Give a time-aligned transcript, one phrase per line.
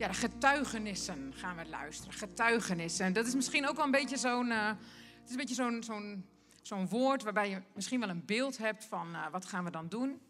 [0.00, 2.14] ja, getuigenissen gaan we luisteren.
[2.14, 3.12] Getuigenissen.
[3.12, 4.50] Dat is misschien ook wel een beetje zo'n.
[4.50, 6.24] eh, het is een beetje zo'n zo'n
[6.62, 9.88] zo'n woord waarbij je misschien wel een beeld hebt van eh, wat gaan we dan
[9.88, 10.20] doen.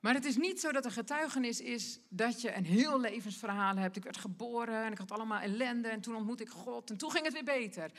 [0.00, 3.96] Maar het is niet zo dat een getuigenis is dat je een heel levensverhaal hebt.
[3.96, 7.10] Ik werd geboren en ik had allemaal ellende en toen ontmoette ik God en toen
[7.10, 7.90] ging het weer beter.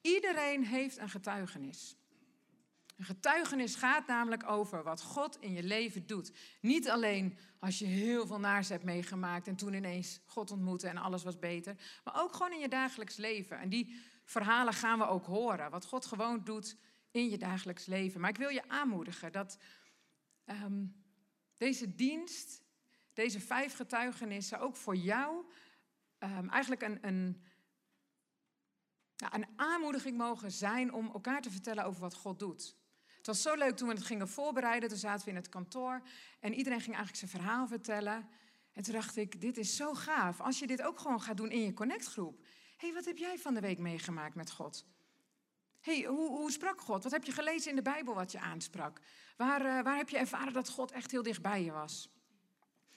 [0.00, 1.96] Iedereen heeft een getuigenis.
[2.96, 6.32] Een getuigenis gaat namelijk over wat God in je leven doet.
[6.60, 10.96] Niet alleen als je heel veel naars hebt meegemaakt en toen ineens God ontmoette en
[10.96, 11.76] alles was beter.
[12.04, 13.58] Maar ook gewoon in je dagelijks leven.
[13.58, 15.70] En die verhalen gaan we ook horen.
[15.70, 16.76] Wat God gewoon doet
[17.10, 18.20] in je dagelijks leven.
[18.20, 19.58] Maar ik wil je aanmoedigen dat
[20.44, 20.86] ehm,
[21.56, 22.62] deze dienst,
[23.12, 25.44] deze vijf getuigenissen ook voor jou
[26.18, 27.42] ehm, eigenlijk een, een,
[29.16, 32.76] een aanmoediging mogen zijn om elkaar te vertellen over wat God doet.
[33.26, 34.88] Het was zo leuk toen we het gingen voorbereiden.
[34.88, 36.02] Toen zaten we in het kantoor
[36.40, 38.28] en iedereen ging eigenlijk zijn verhaal vertellen.
[38.72, 40.40] En toen dacht ik, dit is zo gaaf.
[40.40, 42.38] Als je dit ook gewoon gaat doen in je connectgroep.
[42.76, 44.86] Hé, hey, wat heb jij van de week meegemaakt met God?
[45.80, 47.02] hey, hoe, hoe sprak God?
[47.02, 49.00] Wat heb je gelezen in de Bijbel wat je aansprak?
[49.36, 52.10] Waar, uh, waar heb je ervaren dat God echt heel dicht bij je was?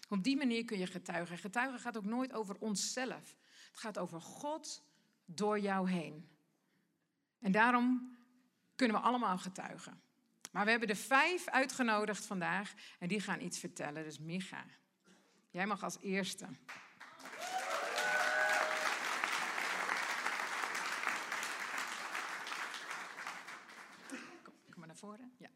[0.10, 1.38] Op die manier kun je getuigen.
[1.38, 3.36] Getuigen gaat ook nooit over onszelf.
[3.72, 4.84] Het gaat over God
[5.26, 6.30] door jou heen.
[7.40, 8.18] En daarom
[8.76, 10.08] kunnen we allemaal getuigen.
[10.52, 14.04] Maar we hebben er vijf uitgenodigd vandaag en die gaan iets vertellen.
[14.04, 14.66] Dus Micha,
[15.50, 16.46] jij mag als eerste.
[24.44, 25.32] Kom maar naar voren.
[25.38, 25.50] Ja.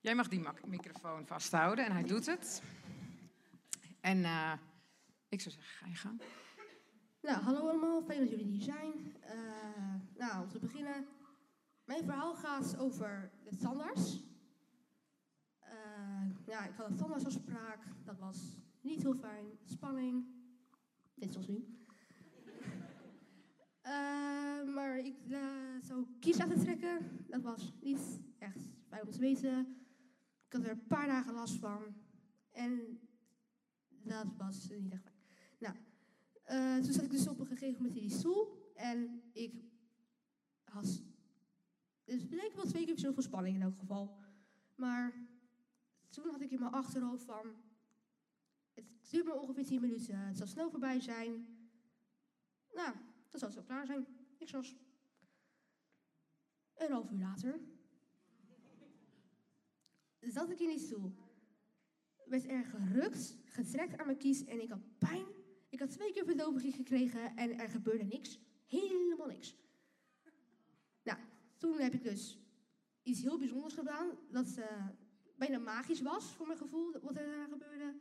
[0.00, 2.62] Jij mag die microfoon vasthouden en hij doet het.
[4.00, 4.52] En uh,
[5.28, 6.22] ik zou zeggen, ga je gang.
[7.22, 9.16] Nou, hallo allemaal, fijn dat jullie hier zijn.
[9.24, 11.06] Uh, nou, om te beginnen.
[11.90, 14.22] Mijn verhaal gaat over de tandarts.
[15.62, 17.84] Uh, ja, ik had een tandartsafspraak.
[18.04, 19.46] Dat was niet heel fijn.
[19.64, 20.24] Spanning.
[21.14, 21.64] Net zoals nu.
[23.82, 25.16] Uh, maar ik
[25.80, 27.26] zou kies laten trekken.
[27.28, 29.58] Dat was niet echt fijn om te weten.
[30.46, 31.82] Ik had er een paar dagen last van.
[32.50, 33.00] En
[33.88, 35.16] dat was niet echt fijn.
[35.58, 38.72] Nou, toen zat ik dus op een gegeven moment in die stoel.
[38.74, 39.64] En ik
[40.64, 41.08] had.
[42.10, 44.16] Dus het leek wel twee keer zoveel spanning in elk geval.
[44.74, 45.12] Maar
[46.08, 47.54] toen had ik in mijn achterhoofd van.
[48.72, 50.18] Het duurt maar ongeveer 10 minuten.
[50.18, 51.46] Het zal snel voorbij zijn.
[52.72, 52.92] Nou,
[53.28, 54.06] dan zal het zo klaar zijn.
[54.38, 54.76] Ik zoals.
[56.74, 57.60] Een half uur later.
[60.20, 61.12] Zat ik in die stoel.
[62.24, 65.26] Werd er gerukt, getrekt aan mijn kies en ik had pijn.
[65.68, 68.40] Ik had twee keer verdoving gekregen en er gebeurde niks.
[68.66, 69.56] Helemaal niks.
[71.60, 72.38] Toen heb ik dus
[73.02, 74.10] iets heel bijzonders gedaan.
[74.30, 74.86] Dat uh,
[75.36, 77.94] bijna magisch was voor mijn gevoel, wat er daar gebeurde.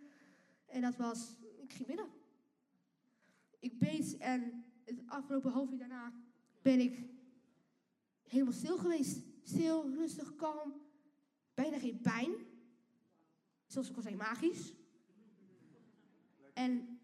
[0.65, 2.09] En dat was, ik ging binnen.
[3.59, 6.13] Ik beet en het afgelopen half uur daarna
[6.61, 6.99] ben ik
[8.23, 9.21] helemaal stil geweest.
[9.43, 10.73] Stil, rustig, kalm.
[11.53, 12.31] Bijna geen pijn.
[13.67, 14.73] Zoals ik al zei, magisch.
[16.53, 16.99] En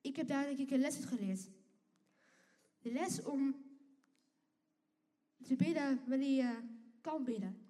[0.00, 1.50] ik heb daar denk ik een les uit geleerd.
[2.78, 3.67] De les om
[5.46, 6.54] te bidden wanneer je
[7.00, 7.66] kan bidden.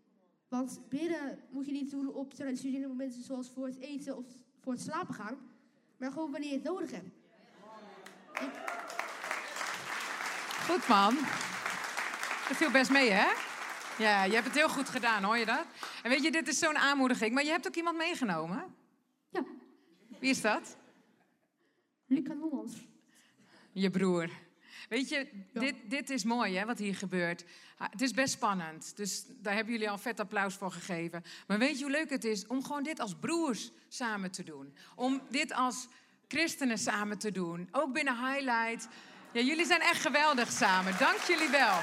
[0.48, 4.24] Want bidden moet je niet doen op traditionele momenten zoals voor het eten of
[4.60, 5.36] voor het slapen gaan.
[5.96, 7.08] Maar gewoon wanneer je het nodig hebt.
[10.68, 11.14] Goed man.
[12.48, 13.26] Dat viel best mee hè?
[13.98, 15.64] Ja, je hebt het heel goed gedaan, hoor je dat?
[16.02, 17.34] En weet je, dit is zo'n aanmoediging.
[17.34, 18.74] Maar je hebt ook iemand meegenomen?
[19.30, 19.44] Ja.
[20.18, 20.76] Wie is dat?
[22.06, 22.86] Luca Nommans.
[23.72, 24.30] Je broer.
[24.88, 25.60] Weet je, ja.
[25.60, 27.44] dit, dit is mooi hè, wat hier gebeurt.
[27.78, 31.25] Het is best spannend, dus daar hebben jullie al vet applaus voor gegeven.
[31.47, 34.75] Maar weet je hoe leuk het is om gewoon dit als broers samen te doen?
[34.94, 35.88] Om dit als
[36.28, 37.69] christenen samen te doen.
[37.72, 38.88] Ook binnen Highlight.
[39.32, 40.99] Ja, jullie zijn echt geweldig samen.
[40.99, 41.81] Dank jullie wel.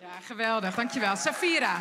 [0.00, 0.74] Ja, geweldig.
[0.74, 1.16] Dankjewel.
[1.16, 1.80] Safira.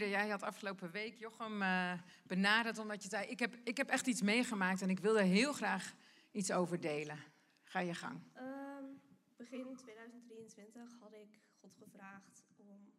[0.00, 1.92] Jij had afgelopen week Jochem uh,
[2.26, 3.26] benaderd omdat je zei...
[3.26, 5.94] Ik heb, ik heb echt iets meegemaakt en ik wil er heel graag
[6.30, 7.18] iets over delen.
[7.64, 8.20] Ga je gang.
[8.36, 9.00] Um,
[9.36, 12.92] begin 2023 had ik God gevraagd om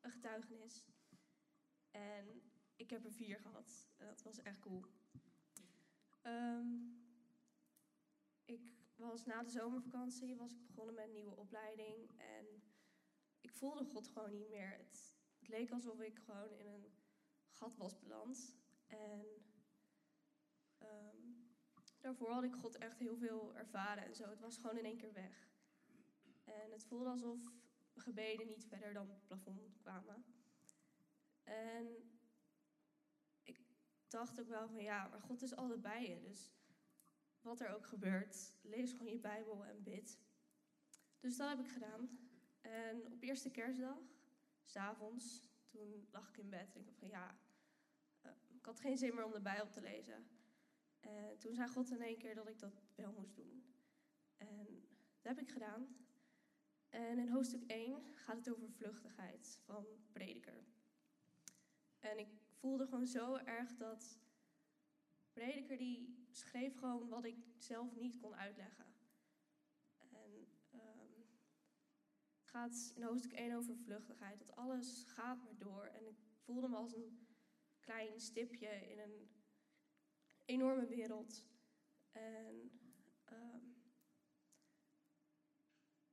[0.00, 0.84] een getuigenis.
[1.90, 2.42] En
[2.76, 3.88] ik heb er vier gehad.
[3.96, 4.84] En dat was echt cool.
[6.22, 7.04] Um,
[8.44, 8.60] ik
[8.96, 12.10] was na de zomervakantie was ik begonnen met een nieuwe opleiding.
[12.16, 12.62] En
[13.40, 14.76] ik voelde God gewoon niet meer.
[14.76, 15.15] Het,
[15.46, 16.92] het leek alsof ik gewoon in een
[17.48, 18.56] gat was beland.
[18.86, 19.26] En
[20.78, 21.16] ehm,
[22.00, 24.28] daarvoor had ik God echt heel veel ervaren en zo.
[24.28, 25.48] Het was gewoon in één keer weg.
[26.44, 27.40] En het voelde alsof
[27.94, 30.24] gebeden niet verder dan het plafond kwamen.
[31.42, 31.86] En
[33.42, 33.60] ik
[34.08, 36.20] dacht ook wel van ja, maar God is altijd bij je.
[36.20, 36.52] Dus
[37.40, 40.18] wat er ook gebeurt, lees gewoon je Bijbel en bid.
[41.20, 42.18] Dus dat heb ik gedaan.
[42.60, 44.15] En op eerste kerstdag,
[44.66, 47.38] s'avonds, toen lag ik in bed en ik dacht van ja,
[48.26, 50.28] uh, ik had geen zin meer om de Bijbel te lezen.
[51.00, 53.74] En toen zei God in één keer dat ik dat wel moest doen.
[54.36, 54.88] En
[55.22, 55.96] dat heb ik gedaan.
[56.88, 60.64] En in hoofdstuk 1 gaat het over vluchtigheid van prediker.
[61.98, 64.18] En ik voelde gewoon zo erg dat
[65.32, 68.86] prediker die schreef gewoon wat ik zelf niet kon uitleggen.
[69.98, 71.26] En um,
[72.38, 74.38] het gaat in hoofdstuk 1 over vluchtigheid.
[74.38, 75.84] Dat alles gaat maar door.
[75.84, 77.26] En ik voelde me als een
[77.80, 79.28] klein stipje in een
[80.44, 81.44] enorme wereld.
[82.12, 82.70] En
[83.32, 83.76] um,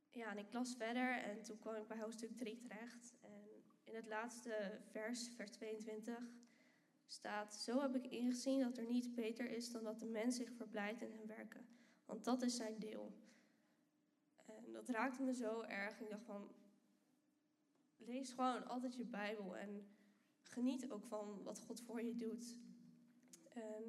[0.10, 3.16] ja, en ik las verder en toen kwam ik bij hoofdstuk 3 terecht.
[3.22, 6.18] En in het laatste vers, vers 22,
[7.06, 10.52] staat: Zo heb ik ingezien dat er niets beter is dan dat de mens zich
[10.52, 11.68] verblijdt in hun werken.
[12.06, 13.23] Want dat is zijn deel.
[14.74, 16.00] Dat raakte me zo erg.
[16.00, 16.52] Ik dacht van,
[17.98, 19.88] lees gewoon altijd je Bijbel en
[20.42, 22.58] geniet ook van wat God voor je doet.
[23.54, 23.84] En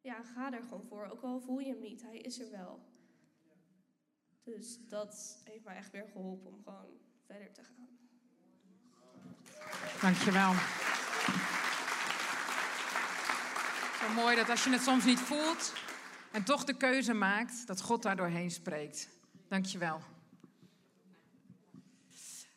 [0.00, 1.06] ja, ga er gewoon voor.
[1.06, 2.80] Ook al voel je hem niet, hij is er wel.
[4.42, 7.88] Dus dat heeft mij echt weer geholpen om gewoon verder te gaan.
[10.00, 10.52] Dankjewel.
[14.00, 15.72] Zo mooi dat als je het soms niet voelt
[16.32, 19.17] en toch de keuze maakt, dat God daar doorheen spreekt.
[19.48, 20.00] Dankjewel.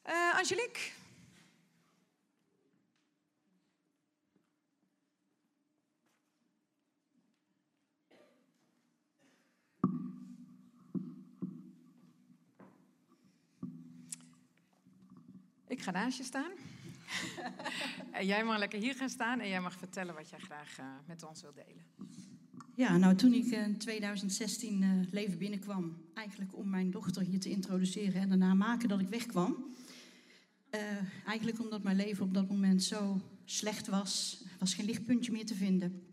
[0.08, 0.92] Uh, Angelique?
[15.68, 16.52] Ik ga naast je staan.
[18.12, 20.86] en jij mag lekker hier gaan staan en jij mag vertellen wat jij graag uh,
[21.06, 21.86] met ons wilt delen.
[22.82, 27.50] Ja, nou toen ik in 2016 uh, leven binnenkwam, eigenlijk om mijn dochter hier te
[27.50, 29.56] introduceren en daarna maken dat ik wegkwam.
[30.76, 30.82] Uh,
[31.26, 35.56] eigenlijk omdat mijn leven op dat moment zo slecht was, was geen lichtpuntje meer te
[35.56, 36.04] vinden.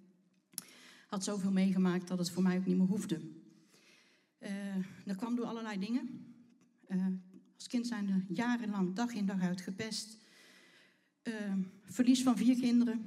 [1.07, 3.21] Had zoveel meegemaakt dat het voor mij ook niet meer hoefde.
[5.05, 6.25] dat kwam door allerlei dingen.
[7.55, 10.19] als kind zijn er jarenlang dag in dag uit gepest.
[11.23, 11.35] Uh,
[11.85, 13.05] verlies van vier kinderen.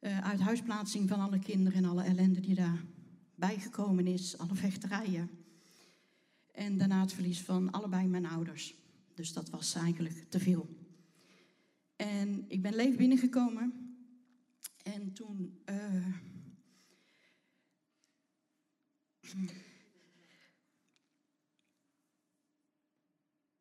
[0.00, 4.38] Uh, uithuisplaatsing van alle kinderen en alle ellende die daarbij gekomen is.
[4.38, 5.30] Alle vechterijen.
[6.52, 8.74] En daarna het verlies van allebei mijn ouders.
[9.14, 10.68] Dus dat was eigenlijk te veel.
[11.96, 13.96] En ik ben leeg binnengekomen.
[14.82, 15.62] En toen.
[15.70, 16.06] Uh,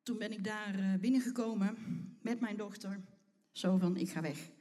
[0.03, 1.77] toen ben ik daar binnengekomen
[2.21, 3.01] met mijn dochter.
[3.51, 4.55] Zo van, ik ga weg.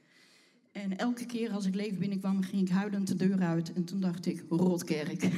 [0.77, 3.73] En elke keer als ik leven binnenkwam, ging ik huilend de deur uit.
[3.73, 5.23] En toen dacht ik, rotkerk.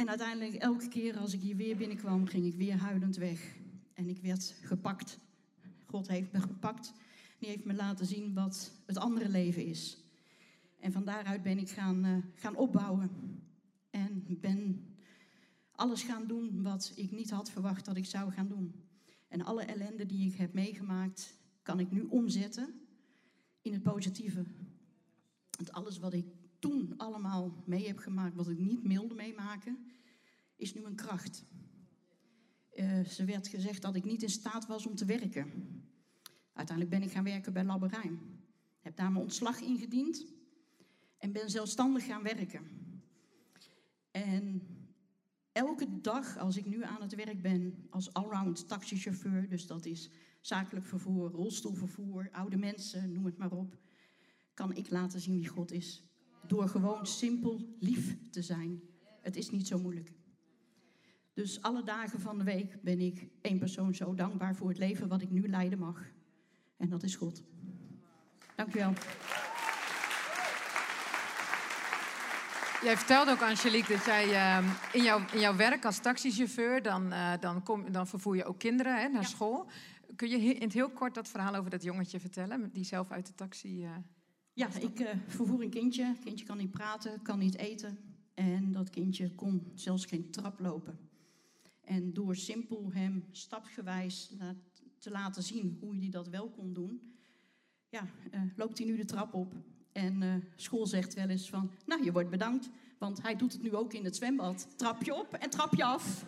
[0.00, 3.56] en uiteindelijk, elke keer als ik hier weer binnenkwam, ging ik weer huilend weg.
[3.92, 5.18] En ik werd gepakt.
[5.86, 6.92] God heeft me gepakt.
[7.38, 9.98] Die heeft me laten zien wat het andere leven is.
[10.80, 13.10] En van daaruit ben ik gaan, uh, gaan opbouwen.
[13.90, 14.86] En ben
[15.72, 18.74] alles gaan doen wat ik niet had verwacht dat ik zou gaan doen.
[19.28, 22.80] En alle ellende die ik heb meegemaakt, kan ik nu omzetten
[23.62, 24.44] in het positieve.
[25.50, 26.26] Want alles wat ik
[26.58, 29.78] toen allemaal mee heb gemaakt, wat ik niet wilde meemaken,
[30.56, 31.44] is nu een kracht.
[32.74, 35.52] Uh, ze werd gezegd dat ik niet in staat was om te werken.
[36.52, 38.18] Uiteindelijk ben ik gaan werken bij Labberijn.
[38.80, 40.26] Heb daar mijn ontslag ingediend
[41.18, 42.62] en ben zelfstandig gaan werken.
[44.10, 44.62] En
[45.52, 50.10] elke dag als ik nu aan het werk ben als allround taxichauffeur, dus dat is
[50.46, 53.76] zakelijk vervoer, rolstoelvervoer, oude mensen, noem het maar op,
[54.54, 56.02] kan ik laten zien wie God is.
[56.46, 58.80] Door gewoon simpel lief te zijn.
[59.20, 60.12] Het is niet zo moeilijk.
[61.32, 65.08] Dus alle dagen van de week ben ik één persoon zo dankbaar voor het leven
[65.08, 66.02] wat ik nu leiden mag.
[66.76, 67.42] En dat is God.
[68.56, 68.92] Dank u wel.
[72.82, 77.12] Jij vertelde ook, Angelique, dat jij uh, in, jouw, in jouw werk als taxichauffeur, dan,
[77.12, 79.28] uh, dan, kom, dan vervoer je ook kinderen hè, naar ja.
[79.28, 79.66] school.
[80.16, 83.26] Kun je in het heel kort dat verhaal over dat jongetje vertellen, die zelf uit
[83.26, 83.84] de taxi...
[83.84, 83.90] Uh,
[84.52, 86.04] ja, ik vervoer een kindje.
[86.04, 87.98] Het kindje kan niet praten, kan niet eten.
[88.34, 90.98] En dat kindje kon zelfs geen trap lopen.
[91.80, 94.32] En door simpel hem stapsgewijs
[94.98, 97.00] te laten zien hoe hij dat wel kon doen...
[97.88, 99.54] ja, eh, loopt hij nu de trap op.
[99.92, 102.70] En eh, school zegt wel eens van, nou, je wordt bedankt.
[102.98, 104.68] Want hij doet het nu ook in het zwembad.
[104.76, 106.24] Trapje op en trapje af.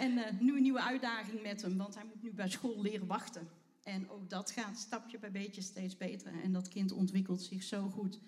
[0.00, 3.06] En eh, nu een nieuwe uitdaging met hem, want hij moet nu bij school leren
[3.06, 3.48] wachten.
[3.82, 6.42] En ook dat gaat stapje bij beetje steeds beter.
[6.42, 8.20] En dat kind ontwikkelt zich zo goed.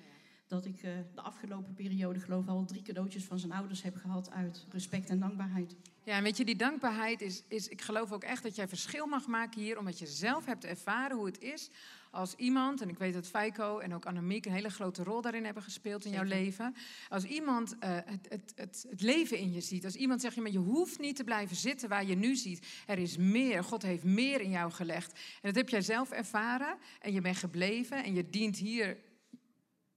[0.52, 4.30] Dat ik eh, de afgelopen periode geloof al drie cadeautjes van zijn ouders heb gehad
[4.30, 5.76] uit respect en dankbaarheid.
[6.04, 9.06] Ja, en weet je, die dankbaarheid is, is, ik geloof ook echt dat jij verschil
[9.06, 11.70] mag maken hier, omdat je zelf hebt ervaren hoe het is
[12.10, 15.44] als iemand, en ik weet dat Feiko en ook Annemiek een hele grote rol daarin
[15.44, 16.74] hebben gespeeld in jouw leven.
[17.08, 20.40] Als iemand eh, het, het, het, het leven in je ziet, als iemand zegt, je,
[20.40, 22.66] maar je hoeft niet te blijven zitten waar je nu ziet.
[22.86, 25.12] Er is meer, God heeft meer in jou gelegd.
[25.12, 28.96] En dat heb jij zelf ervaren en je bent gebleven en je dient hier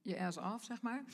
[0.06, 1.04] je ass af, zeg maar.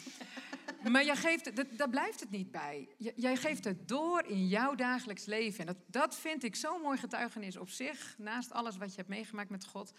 [0.90, 2.88] Maar jij geeft, dat, daar blijft het niet bij.
[2.96, 5.60] Jij geeft het door in jouw dagelijks leven.
[5.60, 8.14] En dat, dat vind ik zo'n mooi getuigenis op zich.
[8.18, 9.92] Naast alles wat je hebt meegemaakt met God.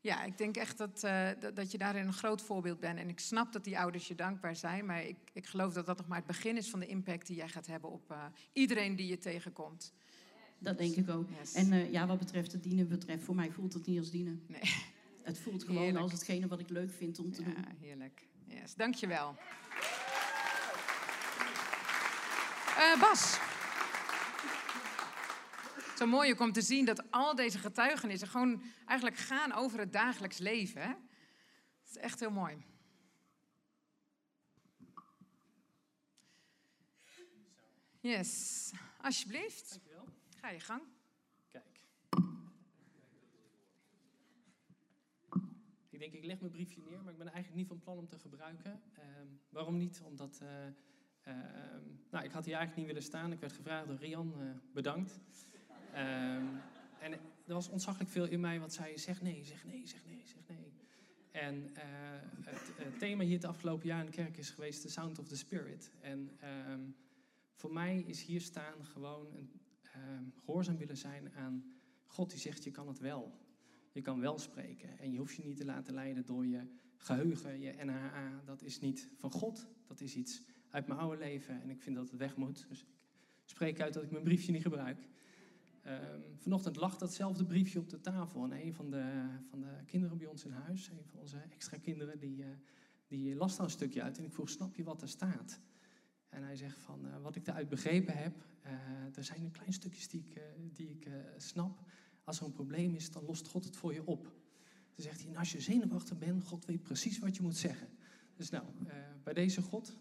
[0.00, 2.98] Ja, ik denk echt dat, eh, dat, dat je daarin een groot voorbeeld bent.
[2.98, 4.86] En ik snap dat die ouders je dankbaar zijn.
[4.86, 7.36] Maar ik, ik geloof dat dat nog maar het begin is van de impact die
[7.36, 9.92] jij gaat hebben op eh, iedereen die je tegenkomt.
[10.58, 11.28] Dat denk ik ook.
[11.38, 11.52] Yes.
[11.52, 14.42] En eh, ja, wat betreft het dienen betreft, voor mij voelt het niet als dienen.
[14.46, 14.94] Nee.
[15.26, 16.02] Het voelt gewoon Heerlijk.
[16.02, 17.52] als hetgene wat ik leuk vind om te doen.
[17.52, 18.26] Ja, heerlijk.
[18.44, 19.36] Yes, dankjewel.
[22.76, 23.38] Eh Bas.
[25.96, 29.92] Zo mooi ook om te zien dat al deze getuigenissen gewoon eigenlijk gaan over het
[29.92, 30.82] dagelijks leven.
[30.82, 30.88] Hè?
[30.88, 32.64] Dat is echt heel mooi.
[38.00, 39.70] Yes, alsjeblieft.
[39.70, 40.08] Dankjewel.
[40.40, 40.82] Ga je gang.
[41.48, 41.80] Kijk.
[45.96, 48.08] Ik denk, ik leg mijn briefje neer, maar ik ben eigenlijk niet van plan om
[48.08, 48.80] te gebruiken.
[48.92, 50.02] Ehm, waarom niet?
[50.04, 50.66] Omdat, eh,
[51.22, 53.32] ehm, nou, ik had hier eigenlijk niet willen staan.
[53.32, 55.20] Ik werd gevraagd door Rian, eh, bedankt.
[55.92, 56.44] Ehm,
[57.00, 57.12] en
[57.46, 60.42] er was ontzaglijk veel in mij wat zei, zeg nee, zeg nee, zeg nee, zeg
[60.48, 60.72] nee.
[61.30, 61.84] En eh,
[62.44, 65.36] het, thema hier het afgelopen jaar in de kerk is geweest The Sound of the
[65.36, 65.90] Spirit.
[66.00, 66.30] En
[67.54, 69.50] voor mij is hier staan gewoon een
[70.44, 73.45] gehoorzaam willen zijn aan God die zegt je kan het wel.
[73.96, 76.60] Je kan wel spreken en je hoeft je niet te laten leiden door je
[76.96, 78.42] geheugen, je NHA.
[78.44, 81.96] Dat is niet van God, dat is iets uit mijn oude leven en ik vind
[81.96, 82.66] dat het weg moet.
[82.68, 82.88] Dus ik
[83.44, 85.08] spreek uit dat ik mijn briefje niet gebruik.
[85.82, 90.18] Ehm, vanochtend lag datzelfde briefje op de tafel en een van de, van de kinderen
[90.18, 92.48] bij ons in huis, een van onze extra kinderen, die, eh,
[93.06, 95.60] die las daar een stukje uit en ik vroeg, snap je wat er staat?
[96.28, 98.72] En hij zegt van, eh, wat ik daaruit begrepen heb, eh,
[99.16, 100.40] er zijn een klein stukjes die ik,
[100.72, 101.84] die ik snap.
[102.26, 104.22] Als er een probleem is, dan lost God het voor je op.
[104.94, 107.88] Dan zegt hij, en als je zenuwachtig bent, God weet precies wat je moet zeggen.
[108.36, 109.96] Dus nou, eh, bij deze God.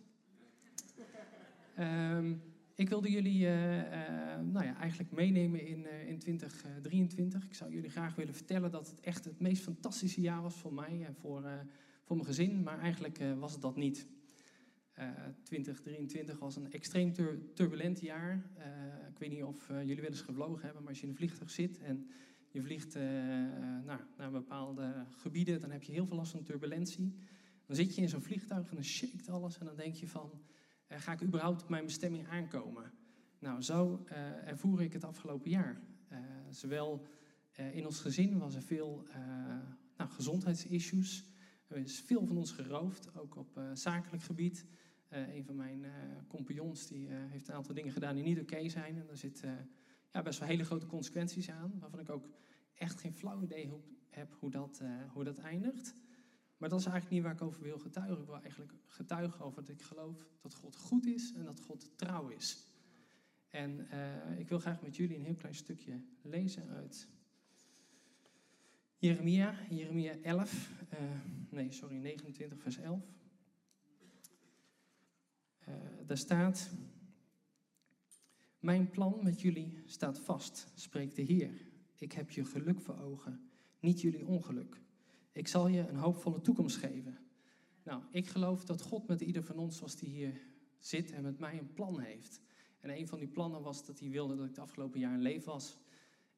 [1.75, 2.33] Ehm,
[2.75, 7.45] ik wilde jullie eh, eh, nou ja, eigenlijk meenemen in, in 2023.
[7.45, 10.73] Ik zou jullie graag willen vertellen dat het echt het meest fantastische jaar was voor
[10.73, 11.43] mij en voor,
[12.03, 12.63] voor mijn gezin.
[12.63, 14.07] Maar eigenlijk was het dat niet.
[14.95, 15.09] Eh
[15.43, 18.45] 2023 was een extreem tur- turbulent jaar.
[18.57, 21.09] Eh, ik weet niet of eh, jullie wel eens gevlogen hebben, maar als je in
[21.11, 22.07] een vliegtuig zit en
[22.51, 26.43] je vliegt eh, eh, nou, naar bepaalde gebieden, dan heb je heel veel last van
[26.43, 27.13] turbulentie.
[27.65, 30.31] Dan zit je in zo'n vliegtuig en dan shakt alles en dan denk je van,
[30.87, 32.91] eh, ga ik überhaupt op mijn bestemming aankomen?
[33.39, 35.81] Nou, zo eh, ervoer ik het afgelopen jaar.
[36.07, 37.05] Eh, zowel
[37.51, 39.17] eh, in ons gezin was er veel eh,
[39.97, 41.25] nou, gezondheidsissues.
[41.67, 44.65] Er is veel van ons geroofd, ook op eh, zakelijk gebied.
[45.15, 45.91] Eh, een van mijn eh,
[46.27, 48.97] compagnons die, eh, heeft een aantal dingen gedaan die niet oké zijn.
[48.97, 49.69] En daar zitten
[50.11, 51.79] ja, best wel hele grote consequenties aan.
[51.79, 52.29] Waarvan ik ook
[52.73, 53.71] echt geen flauw idee
[54.09, 54.81] heb hoe dat,
[55.13, 55.93] hoe dat eindigt.
[56.57, 58.19] Maar dat is eigenlijk niet waar ik over wil getuigen.
[58.19, 61.91] Ik wil eigenlijk getuigen over dat ik geloof dat God goed is en dat God
[61.97, 62.67] trouw is.
[63.49, 63.87] En
[64.37, 67.07] ik wil graag met jullie een heel klein stukje lezen uit
[68.97, 70.99] Jeremia, Jeremia 11, eh,
[71.49, 73.03] nee, sorry, 29, vers 11.
[75.65, 75.73] Eh,
[76.05, 76.69] daar staat:
[78.59, 81.51] Mijn plan met jullie staat vast, spreekt de Heer.
[81.97, 84.81] Ik heb je geluk voor ogen, niet jullie ongeluk.
[85.31, 87.17] Ik zal je een hoopvolle toekomst geven.
[87.83, 90.41] Nou, ik geloof dat God met ieder van ons, zoals die hier
[90.79, 92.41] zit en met mij een plan heeft.
[92.79, 95.21] En een van die plannen was dat hij wilde dat ik het afgelopen jaar in
[95.21, 95.77] leven was.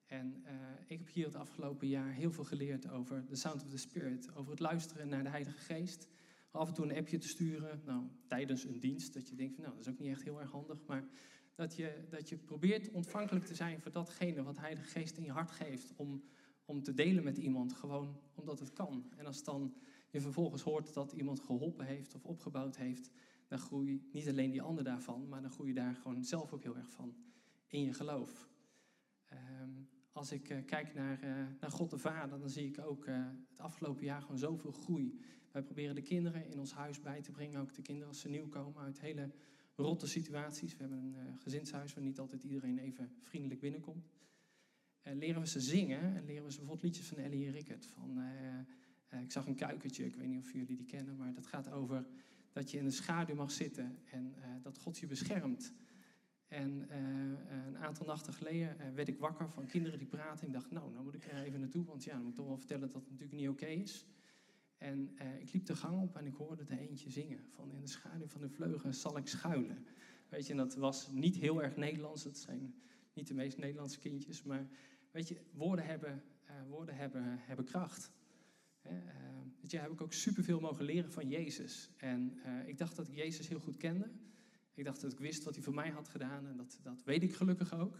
[0.05, 0.53] En eh,
[0.87, 4.35] ik heb hier het afgelopen jaar heel veel geleerd over the sound of the spirit.
[4.35, 6.07] Over het luisteren naar de Heilige Geest.
[6.51, 9.13] Af en toe een appje te sturen, nou, tijdens een dienst.
[9.13, 10.85] Dat je denkt, van, nou, dat is ook niet echt heel erg handig.
[10.85, 11.07] Maar
[11.55, 15.31] dat je, dat je probeert ontvankelijk te zijn voor datgene wat Heilige Geest in je
[15.31, 15.93] hart geeft.
[15.95, 16.23] Om,
[16.65, 19.11] om te delen met iemand, gewoon omdat het kan.
[19.15, 19.75] En als dan
[20.09, 23.11] je vervolgens hoort dat iemand geholpen heeft of opgebouwd heeft,
[23.47, 26.63] dan groei niet alleen die ander daarvan, maar dan groei je daar gewoon zelf ook
[26.63, 27.15] heel erg van
[27.67, 28.49] in je geloof.
[29.25, 29.71] Ehm,
[30.17, 33.25] als ik eh, kijk naar, eh, naar God de Vader, dan zie ik ook eh,
[33.49, 35.19] het afgelopen jaar gewoon zoveel groei.
[35.51, 38.29] Wij proberen de kinderen in ons huis bij te brengen, ook de kinderen als ze
[38.29, 39.31] nieuw komen uit hele
[39.75, 40.71] rotte situaties.
[40.71, 44.09] We hebben een gezinshuis waar niet altijd iedereen even vriendelijk binnenkomt.
[45.03, 47.85] Leren we ze zingen en leren we ze bijvoorbeeld liedjes van Ellie Rickert.
[47.85, 48.21] Van,
[49.21, 52.05] ik zag een kuikentje, ik weet niet of jullie die kennen, maar dat gaat over
[52.51, 55.73] dat je in de schaduw mag zitten en dat God je beschermt.
[56.47, 56.99] En eh,
[57.67, 60.47] een aantal nachten geleden eh, werd ik wakker van kinderen die praten.
[60.47, 62.47] Ik dacht, nou, nou moet ik er even naartoe, want ja, dan moet ik toch
[62.47, 64.05] wel vertellen dat het natuurlijk niet oké is.
[64.77, 67.39] En eh, ik liep de gang op en ik hoorde er eentje zingen.
[67.49, 69.85] Van in de schaduw van de vleugelen zal ik schuilen.
[70.29, 72.23] Weet je, en dat was niet heel erg Nederlands.
[72.23, 72.75] Het zijn
[73.13, 74.43] niet de meest Nederlandse kindjes.
[74.43, 74.67] Maar
[75.11, 76.23] weet je, woorden hebben,
[76.67, 78.11] woorden hebben, hebben kracht.
[79.61, 81.89] Weet je, heb ik ook superveel mogen leren van Jezus.
[81.97, 84.09] En ik dacht dat ik Jezus heel goed kende.
[84.77, 86.47] Ik dacht dat ik wist wat hij voor mij had gedaan.
[86.47, 87.99] En dat, dat weet ik gelukkig ook.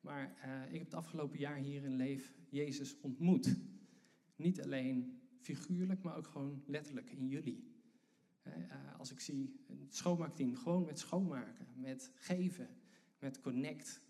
[0.00, 3.56] Maar eh, ik heb het afgelopen jaar hier in Leef Jezus ontmoet.
[4.36, 7.70] Niet alleen figuurlijk, maar ook gewoon letterlijk in jullie.
[8.42, 8.52] Eh,
[8.98, 12.68] als ik zie het schoonmaakteam, gewoon met schoonmaken, met geven,
[13.18, 14.00] met connect.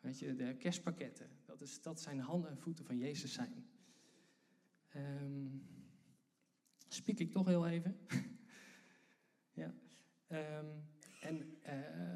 [0.00, 3.64] Weet je, de kerstpakketten, dat, is, dat zijn handen en voeten van Jezus zijn.
[4.88, 5.46] Ehm
[6.92, 7.96] spiek ik toch heel even.
[9.60, 9.74] ja.
[10.26, 10.66] Ehm,
[11.20, 11.74] en eh,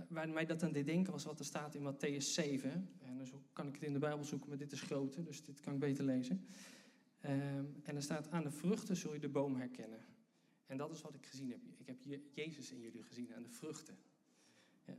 [0.09, 2.89] waar mij dat aan deed denken was wat er staat in Matthäus 7.
[3.03, 5.61] En dus kan ik het in de Bijbel zoeken, maar dit is groter, dus dit
[5.61, 6.47] kan ik beter lezen.
[7.21, 10.05] Ehm, en er staat, aan de vruchten zul je de boom herkennen.
[10.67, 11.61] En dat is wat ik gezien heb.
[11.77, 13.97] Ik heb Je- Jezus in jullie gezien, aan de vruchten.
[14.87, 14.93] Ja.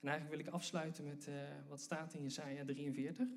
[0.00, 1.34] En eigenlijk wil ik afsluiten met eh,
[1.68, 3.28] wat staat in Jesaja 43.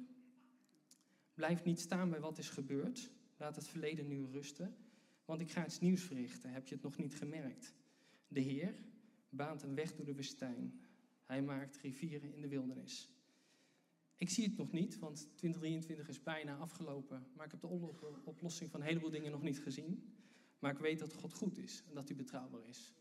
[1.34, 3.12] Blijf niet staan bij wat is gebeurd.
[3.38, 4.76] Laat het verleden nu rusten.
[5.26, 6.50] Want ik ga iets nieuws verrichten.
[6.52, 7.74] Heb je het nog niet gemerkt?
[8.28, 8.74] De Heer
[9.36, 10.80] baant een weg door de woestijn.
[11.24, 13.10] Hij maakt rivieren in de wildernis.
[14.16, 17.28] Ik zie het nog niet, want 2023 is bijna afgelopen.
[17.36, 20.14] Maar ik heb de oplo- oplossing van een heleboel dingen nog niet gezien.
[20.60, 22.94] Maar ik weet dat God goed is en dat hij betrouwbaar is.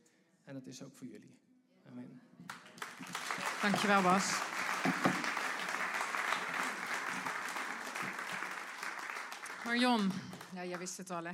[0.45, 1.39] En dat is ook voor jullie.
[1.87, 2.21] Amen.
[3.63, 4.43] Dankjewel, Bas.
[9.65, 10.11] Marion,
[10.55, 11.33] ja, jij wist het al, hè?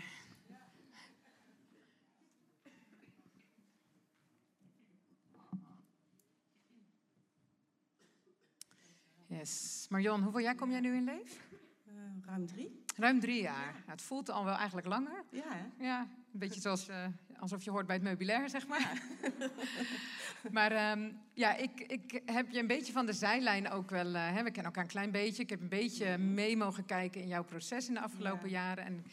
[9.29, 9.80] Yes.
[9.91, 11.41] Marion, hoeveel jaar kom jij nu in leef?
[11.87, 11.93] Eh,
[12.27, 12.83] ruim drie.
[12.97, 13.73] Ruim drie jaar.
[13.73, 15.25] Nou, het voelt al wel eigenlijk langer.
[15.31, 15.85] Ja, hè?
[15.85, 16.01] Ja,
[16.33, 17.07] een beetje zoals, eh,
[17.39, 19.03] alsof je hoort bij het meubilair, zeg maar.
[20.57, 24.15] maar ehm, ja, ik, ik heb je een beetje van de zijlijn ook wel...
[24.15, 25.43] eh, hè, we kennen elkaar een klein beetje.
[25.43, 28.59] Ik heb een beetje mee mogen kijken in jouw proces in de afgelopen Ja.
[28.67, 28.85] jaren.
[28.85, 29.05] En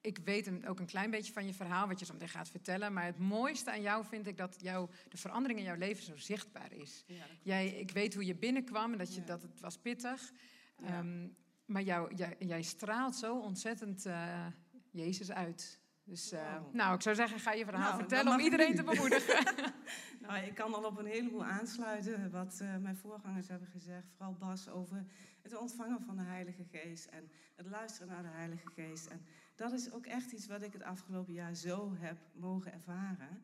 [0.00, 2.92] ik weet ook een klein beetje van je verhaal, wat je zo meteen gaat vertellen.
[2.92, 6.16] Maar het mooiste aan jou vind ik dat jou, de verandering in jouw leven zo
[6.16, 7.04] zichtbaar is.
[7.06, 7.24] Ja.
[7.42, 9.26] Jij, ik weet hoe je binnenkwam en dat, je, Ja.
[9.26, 10.32] dat het was pittig.
[10.78, 10.86] Ja.
[10.86, 11.28] Ehm,
[11.64, 14.46] maar jou, jij, jij straalt zo ontzettend eh,
[14.90, 15.78] Jezus uit.
[16.04, 16.74] Dus eh, Wow.
[16.74, 19.44] nou, ik zou zeggen, ga je verhaal Nou, vertellen om iedereen te bemoedigen.
[20.20, 24.06] Nou, ik kan al op een heleboel aansluiten wat eh, mijn voorgangers hebben gezegd.
[24.16, 25.04] Vooral Bas over
[25.42, 29.06] het ontvangen van de Heilige Geest en het luisteren naar de Heilige Geest.
[29.06, 29.24] En
[29.60, 33.42] dat is ook echt iets wat ik het afgelopen jaar zo heb mogen ervaren.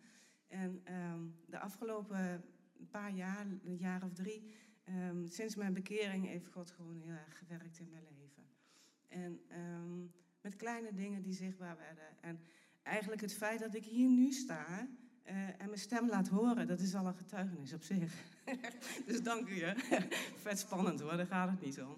[0.49, 2.45] En ehm, de afgelopen
[2.91, 7.39] paar jaar, een jaar of drie, ehm, sinds mijn bekering heeft God gewoon heel erg
[7.39, 8.43] gewerkt in mijn leven.
[9.09, 10.01] En ehm,
[10.41, 12.23] met kleine dingen die zichtbaar werden.
[12.23, 12.41] En
[12.83, 14.89] eigenlijk het feit dat ik hier nu sta
[15.23, 18.15] eh, en mijn stem laat horen, dat is al een getuigenis op zich.
[19.07, 19.63] dus dank u.
[19.63, 19.75] Hè.
[20.37, 21.97] Vet spannend hoor, daar gaat het niet om.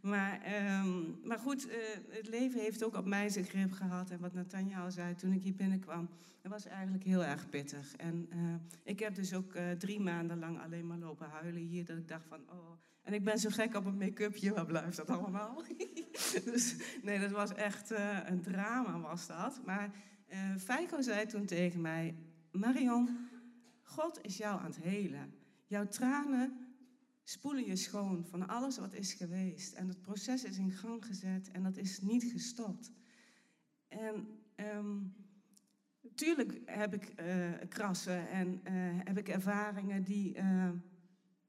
[0.00, 1.76] Maar, ehm, maar goed, eh,
[2.08, 4.10] het leven heeft ook op mij zijn grip gehad.
[4.10, 6.08] En wat Nathanja al zei toen ik hier binnenkwam,
[6.42, 7.96] dat was eigenlijk heel erg pittig.
[7.96, 8.38] En eh,
[8.84, 11.84] ik heb dus ook eh, drie maanden lang alleen maar lopen huilen hier.
[11.84, 12.78] Dat ik dacht van, oh...
[13.02, 15.62] En ik ben zo gek op een make-upje, waar blijft dat allemaal?
[16.44, 17.90] dus nee, dat was echt
[18.24, 19.60] een drama was dat.
[19.64, 19.90] Maar
[20.58, 22.14] Feiko zei toen tegen mij,
[22.50, 23.28] Marion,
[23.82, 25.34] God is jou aan het helen.
[25.66, 26.59] Jouw tranen
[27.30, 29.72] spoelen je schoon van alles wat is geweest.
[29.72, 32.90] En het proces is in gang gezet en dat is niet gestopt.
[33.88, 34.40] En
[36.14, 40.70] tuurlijk heb ik eh, krassen en eh, heb ik ervaringen die eh,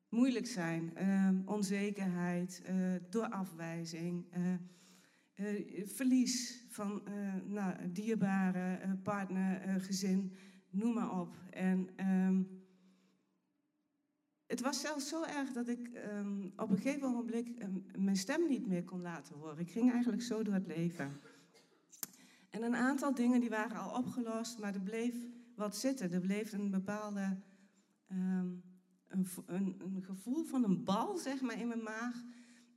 [0.09, 0.95] moeilijk zijn.
[0.95, 2.61] Ehm, onzekerheid,
[3.09, 4.25] door afwijzing,
[5.85, 7.03] verlies van
[7.45, 10.33] nou, dierbare partner, gezin,
[10.69, 11.35] noem maar op.
[11.49, 12.41] En ehm,
[14.51, 18.47] het was zelfs zo erg dat ik ehm, op een gegeven ogenblik ehm, mijn stem
[18.47, 19.59] niet meer kon laten horen.
[19.59, 21.19] Ik ging eigenlijk zo door het leven.
[22.49, 25.15] En een aantal dingen die waren al opgelost, maar er bleef
[25.55, 26.11] wat zitten.
[26.11, 27.37] Er bleef een bepaalde
[28.07, 28.49] ehm,
[29.07, 32.23] een, een, gevoel van een bal zeg maar, in mijn maag.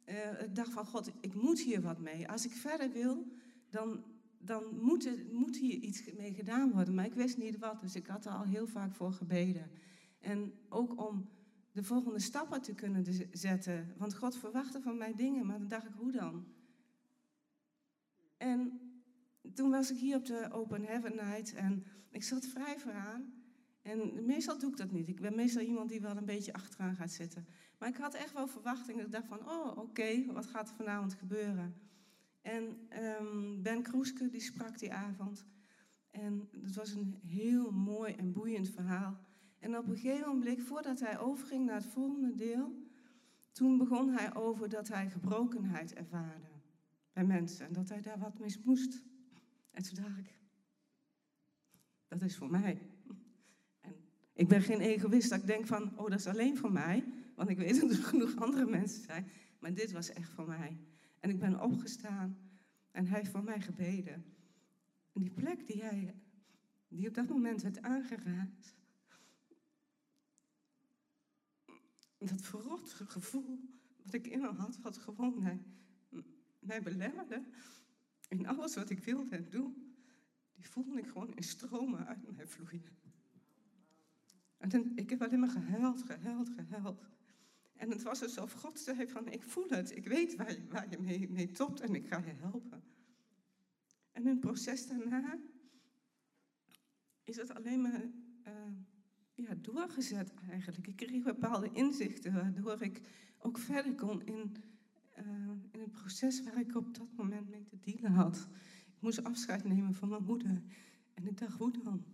[0.04, 2.28] eh, ik dacht van, God, ik moet hier wat mee.
[2.28, 3.26] Als ik verder wil,
[3.70, 4.04] dan,
[4.38, 6.94] dan moet, er, moet hier iets mee gedaan worden.
[6.94, 9.70] Maar ik wist niet wat, dus ik had er al heel vaak voor gebeden.
[10.20, 11.28] En ook om
[11.74, 13.94] de volgende stappen te kunnen zetten.
[13.96, 16.46] Want God verwachtte van mij dingen, maar dan dacht ik, hoe dan?
[18.36, 18.80] En
[19.54, 23.32] toen was ik hier op de Open Heaven Night en ik zat vrij vooraan.
[23.82, 25.08] En meestal doe ik dat niet.
[25.08, 27.46] Ik ben meestal iemand die wel een beetje achteraan gaat zitten.
[27.78, 29.00] Maar ik had echt wel verwachting.
[29.00, 31.74] Ik dacht van, oh oké, wat gaat er vanavond gebeuren?
[32.42, 35.44] En ehm, Ben Kroeske, die sprak die avond.
[36.10, 39.18] En het was een heel mooi en boeiend verhaal.
[39.64, 42.72] En op een gegeven moment, voordat hij overging naar het volgende deel...
[43.52, 46.46] toen begon hij over dat hij gebrokenheid ervaarde
[47.12, 47.66] bij mensen.
[47.66, 49.02] En dat hij daar wat mee moest.
[49.70, 50.38] En toen dacht ik,
[52.08, 52.78] dat is voor mij.
[53.80, 53.94] En
[54.32, 57.04] ik ben geen egoïst dat ik denk van, oh dat is alleen voor mij.
[57.34, 59.26] Want ik weet dat er genoeg andere mensen zijn.
[59.58, 60.80] Maar dit was echt voor mij.
[61.20, 62.38] En ik ben opgestaan
[62.90, 64.24] en hij heeft voor mij gebeden.
[65.12, 66.14] En die plek die hij,
[66.88, 68.82] die op dat moment werd aangeraakt.
[72.26, 73.60] Dat verrotte gevoel
[74.02, 75.42] wat ik in me had, wat gewoon
[76.58, 77.44] mij, belemmerde.
[78.28, 79.96] In alles wat ik wilde en doen,
[80.54, 82.84] die voelde ik gewoon in stromen uit mij vloeien.
[84.56, 87.00] En dan, ik heb alleen maar gehuild, gehuild, gehuild.
[87.74, 90.34] En het was alsof God zei van, ik voel het, ik weet
[90.68, 92.82] waar je, mee, mee topt en ik ga je helpen.
[94.12, 95.38] En het proces daarna
[97.24, 98.10] is het alleen maar
[98.42, 98.52] eh,
[99.34, 100.86] ja, doorgezet eigenlijk.
[100.86, 103.00] Ik kreeg bepaalde inzichten waardoor ik
[103.38, 104.56] ook verder kon in,
[105.10, 105.24] eh,
[105.70, 108.48] in het proces waar ik op dat moment mee te dealen had.
[108.86, 110.62] Ik moest afscheid nemen van mijn moeder.
[111.14, 112.04] En ik dacht, hoe dan?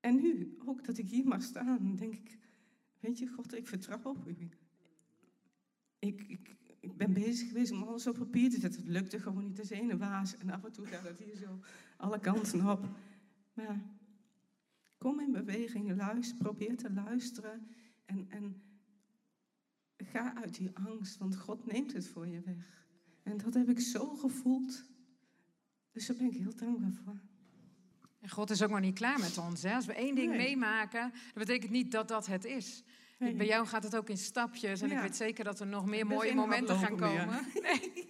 [0.00, 2.38] En nu, ook dat ik hier mag staan, denk ik,
[3.00, 4.48] weet je, God, ik vertrouw op u.
[5.98, 8.80] Ik, ik, ik ben bezig geweest om alles op papier te zetten.
[8.80, 10.36] Het lukte gewoon niet als ene waas.
[10.36, 11.60] En af en toe gaat het hier zo
[11.96, 12.88] alle kanten op.
[13.52, 13.80] Maar
[15.00, 17.66] kom in beweging, luister, probeer te luisteren.
[18.04, 18.62] En, en
[19.96, 22.86] ga uit die angst, want God neemt het voor je weg.
[23.22, 24.82] En dat heb ik zo gevoeld.
[25.92, 27.20] Dus daar ben ik heel dankbaar voor.
[28.20, 29.62] En God is ook nog niet klaar met ons.
[29.62, 29.74] Hè?
[29.74, 30.38] Als we één ding Nee.
[30.38, 32.82] meemaken, dat betekent niet dat dat het is.
[33.18, 33.34] Nee.
[33.34, 34.80] Bij jou gaat het ook in stapjes.
[34.80, 37.28] En ik weet zeker dat er nog meer mooie momenten gaan komen.
[37.62, 38.08] Nee.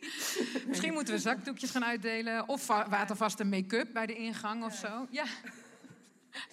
[0.66, 2.48] Misschien moeten we zakdoekjes gaan uitdelen.
[2.48, 5.06] Of va- watervaste make-up bij de ingang of zo.
[5.10, 5.24] Ja.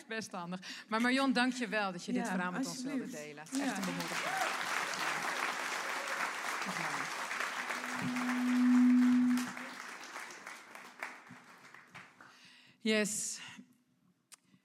[0.08, 0.86] Best handig.
[0.88, 3.44] Maar Marion, dank je wel dat je dit verhaal met ons wilde delen.
[3.52, 3.64] Ja.
[3.64, 4.66] echt een bemoediging.
[12.82, 13.40] Yes.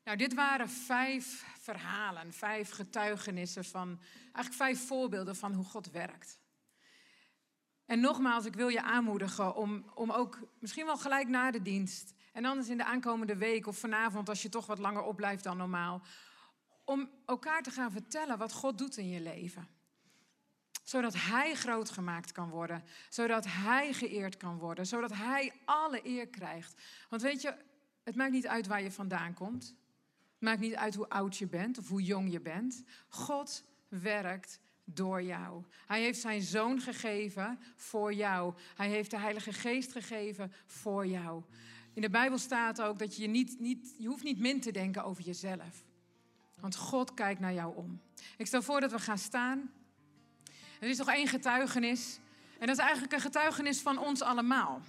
[0.04, 6.38] Nou, dit waren vijf verhalen, vijf getuigenissen van, eigenlijk vijf voorbeelden van hoe God werkt.
[7.86, 12.14] En nogmaals, ik wil je aanmoedigen om, om ook misschien wel gelijk na de dienst
[12.32, 15.56] en anders in de aankomende week of vanavond als je toch wat langer opblijft dan
[15.56, 16.02] normaal,
[16.84, 19.68] om elkaar te gaan vertellen wat God doet in je leven.
[20.82, 26.28] Zodat Hij groot gemaakt kan worden, zodat Hij geëerd kan worden, zodat Hij alle eer
[26.28, 26.80] krijgt.
[27.08, 27.54] Want weet je,
[28.02, 29.64] het maakt niet uit waar je vandaan komt.
[30.32, 32.84] Het maakt niet uit hoe oud je bent of hoe jong je bent.
[33.08, 35.64] God werkt door jou.
[35.86, 38.54] Hij heeft zijn zoon gegeven voor jou.
[38.74, 41.42] Hij heeft de Heilige Geest gegeven voor jou.
[41.94, 45.04] In de Bijbel staat ook dat je niet, niet, je hoeft niet min te denken
[45.04, 45.84] over jezelf.
[46.60, 48.00] Want God kijkt naar jou om.
[48.36, 49.70] Ik stel voor dat we gaan staan.
[50.80, 52.18] Er is nog één getuigenis.
[52.58, 54.80] En dat is eigenlijk een getuigenis van ons allemaal.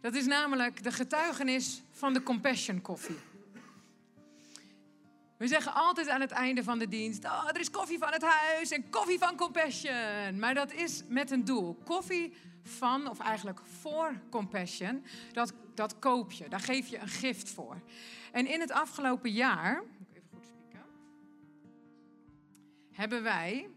[0.00, 3.18] Dat is namelijk de getuigenis van de Compassion Coffee.
[5.36, 8.22] We zeggen altijd aan het einde van de dienst: oh, er is koffie van het
[8.22, 10.38] huis en koffie van Compassion.
[10.38, 11.74] Maar dat is met een doel.
[11.84, 16.48] Koffie van, of eigenlijk voor Compassion, dat, dat koop je.
[16.48, 17.80] Daar geef je een gift voor.
[18.32, 20.84] En in het afgelopen jaar, even goed spieken,
[22.92, 23.68] hebben wij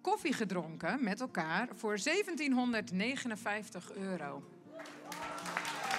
[0.00, 4.42] koffie gedronken met elkaar voor 1759 euro.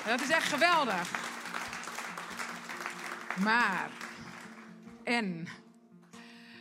[0.05, 1.29] Dat is echt geweldig.
[3.43, 3.91] Maar,
[5.03, 5.47] en,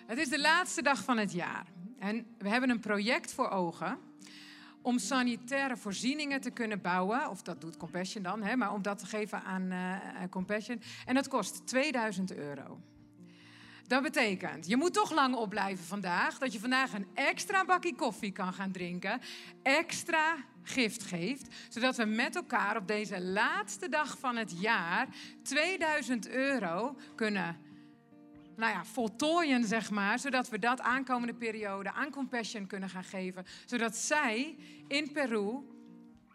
[0.06, 1.66] het is de laatste dag van het jaar.
[1.98, 3.98] En we hebben een project voor ogen
[4.82, 7.30] om sanitaire voorzieningen te kunnen bouwen.
[7.30, 9.96] Of dat doet Compassion dan, hè, maar om dat te geven aan eh,
[10.30, 10.82] Compassion.
[11.06, 12.80] En dat kost 2000 euro.
[13.86, 16.38] Dat betekent, je moet toch lang opblijven vandaag.
[16.38, 19.20] Dat je vandaag een extra bakje koffie kan gaan drinken.
[19.62, 21.54] Extra gift geeft.
[21.68, 25.08] Zodat we met elkaar op deze laatste dag van het jaar
[25.42, 27.56] 2000 euro kunnen
[28.60, 30.18] nou ja, voltooien, zeg maar.
[30.18, 33.44] Zodat we dat aankomende periode aan Compassion kunnen gaan geven.
[33.66, 34.56] Zodat zij
[34.88, 35.58] in Peru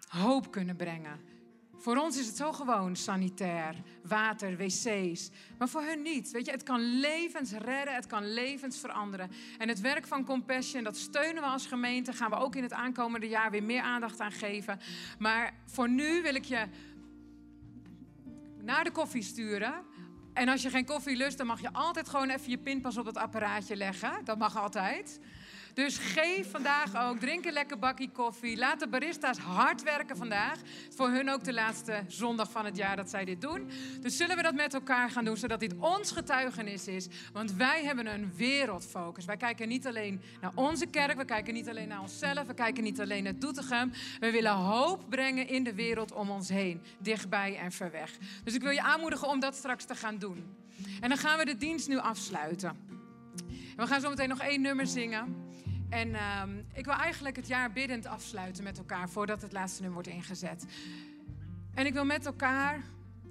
[0.07, 1.33] hoop kunnen brengen.
[1.77, 5.29] Voor ons is het zo gewoon, sanitair, water, wc's.
[5.57, 6.31] Maar voor hun niet.
[6.31, 9.31] Weet je, het kan levens redden, het kan levens veranderen.
[9.57, 12.13] En het werk van Compassion, dat steunen we als gemeente.
[12.13, 14.79] Gaan we ook in het aankomende jaar weer meer aandacht aan geven.
[15.19, 16.65] Maar voor nu wil ik je
[18.61, 19.73] naar de koffie sturen.
[20.35, 23.05] En als je geen koffie lust, dan mag je altijd gewoon even je pinpas op
[23.05, 24.11] het apparaatje leggen.
[24.23, 25.19] Dat mag altijd.
[25.75, 28.57] Dus geef vandaag ook, drink een lekker bakje koffie.
[28.57, 30.59] Laat de barista's hard werken vandaag.
[30.95, 33.69] Voor hun ook de laatste zondag van het jaar dat zij dit doen.
[34.01, 37.07] Dus zullen we dat met elkaar gaan doen, zodat dit ons getuigenis is.
[37.33, 39.25] Want wij hebben een wereldfocus.
[39.25, 42.83] Wij kijken niet alleen naar onze kerk, we kijken niet alleen naar onszelf, we kijken
[42.83, 43.91] niet alleen naar Doetinchem.
[44.19, 48.11] We willen hoop brengen in de wereld om ons heen, dichtbij en ver weg.
[48.43, 50.55] Dus ik wil je aanmoedigen om dat straks te gaan doen.
[51.01, 52.77] En dan gaan we de dienst nu afsluiten.
[53.75, 55.43] we gaan zo meteen nog één nummer zingen.
[55.95, 56.41] En uh,
[56.73, 60.65] ik wil eigenlijk het jaar biddend afsluiten met elkaar voordat het laatste nummer wordt ingezet.
[61.73, 62.83] En ik wil met elkaar,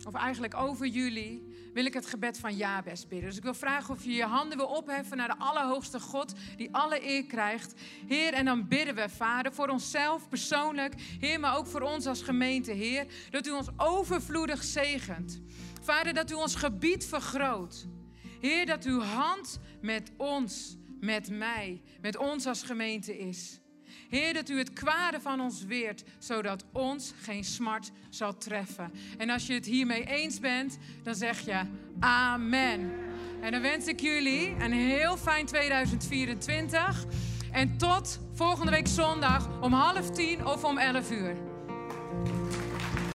[0.05, 3.29] of eigenlijk over jullie, wil ik het gebed van Jabes bidden.
[3.29, 6.74] Dus ik wil vragen of je je handen wil opheffen naar de Allerhoogste God, die
[6.74, 7.74] alle eer krijgt.
[8.07, 12.22] Heer, en dan bidden we, Vader, voor onszelf persoonlijk, Heer, maar ook voor ons als
[12.22, 15.40] gemeente, Heer, dat u ons overvloedig zegent.
[15.83, 17.87] Vader, dat u ons gebied vergroot.
[18.40, 23.58] Heer, dat uw hand met ons met mij, met ons als gemeente is.
[24.08, 28.92] Heer, dat u het kwade van ons weert, zodat ons geen smart zal treffen.
[29.18, 31.60] En als je het hiermee eens bent, dan zeg je
[32.00, 32.92] amen.
[33.40, 37.04] En dan wens ik jullie een heel fijn 2024.
[37.52, 41.53] En tot volgende week zondag om half tien of om elf uur.